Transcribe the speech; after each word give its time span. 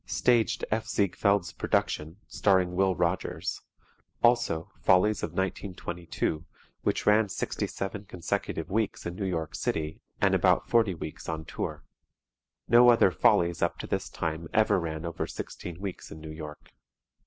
Staged 0.07 0.65
F. 0.71 0.87
Ziegfeld's 0.87 1.51
production, 1.53 2.17
starring 2.27 2.73
Will 2.73 2.95
Rogers, 2.95 3.61
also 4.23 4.71
"Follies 4.81 5.21
of 5.21 5.29
1922," 5.33 6.43
which 6.81 7.05
ran 7.05 7.29
67 7.29 8.05
consecutive 8.05 8.71
weeks 8.71 9.05
in 9.05 9.13
New 9.13 9.25
York 9.27 9.53
City 9.53 10.01
and 10.19 10.33
about 10.33 10.67
40 10.67 10.95
weeks 10.95 11.29
on 11.29 11.45
tour. 11.45 11.83
No 12.67 12.89
other 12.89 13.11
"Follies" 13.11 13.61
up 13.61 13.77
to 13.77 13.85
this 13.85 14.09
time 14.09 14.47
ever 14.55 14.79
ran 14.79 15.05
over 15.05 15.27
16 15.27 15.79
weeks 15.79 16.09
in 16.09 16.19
New 16.19 16.31
York. 16.31 16.71